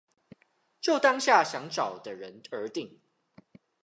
[0.81, 3.01] 就當下想找的人而定